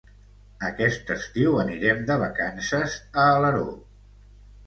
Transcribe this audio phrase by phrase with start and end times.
[0.67, 3.67] Aquest estiu anirem de vacances a Alaró.